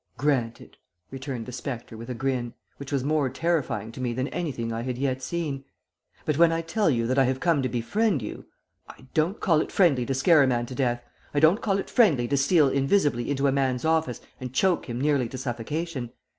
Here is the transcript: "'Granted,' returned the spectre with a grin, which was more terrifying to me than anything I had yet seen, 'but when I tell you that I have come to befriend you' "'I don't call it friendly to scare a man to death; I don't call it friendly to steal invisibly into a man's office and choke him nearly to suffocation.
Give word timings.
"'Granted,' 0.17 0.77
returned 1.11 1.45
the 1.45 1.51
spectre 1.51 1.95
with 1.95 2.09
a 2.09 2.15
grin, 2.15 2.55
which 2.77 2.91
was 2.91 3.03
more 3.03 3.29
terrifying 3.29 3.91
to 3.91 4.01
me 4.01 4.13
than 4.13 4.27
anything 4.29 4.73
I 4.73 4.81
had 4.81 4.97
yet 4.97 5.21
seen, 5.21 5.63
'but 6.25 6.39
when 6.39 6.51
I 6.51 6.63
tell 6.63 6.89
you 6.89 7.05
that 7.05 7.19
I 7.19 7.25
have 7.25 7.39
come 7.39 7.61
to 7.61 7.69
befriend 7.69 8.23
you' 8.23 8.47
"'I 8.89 9.05
don't 9.13 9.39
call 9.39 9.61
it 9.61 9.71
friendly 9.71 10.07
to 10.07 10.15
scare 10.15 10.41
a 10.41 10.47
man 10.47 10.65
to 10.65 10.73
death; 10.73 11.03
I 11.35 11.39
don't 11.39 11.61
call 11.61 11.77
it 11.77 11.87
friendly 11.87 12.27
to 12.29 12.35
steal 12.35 12.67
invisibly 12.67 13.29
into 13.29 13.45
a 13.45 13.51
man's 13.51 13.85
office 13.85 14.21
and 14.39 14.51
choke 14.51 14.89
him 14.89 14.99
nearly 14.99 15.29
to 15.29 15.37
suffocation. 15.37 16.09